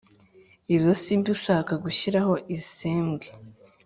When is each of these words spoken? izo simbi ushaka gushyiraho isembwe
izo 0.75 0.91
simbi 1.03 1.29
ushaka 1.37 1.73
gushyiraho 1.83 2.33
isembwe 2.55 3.27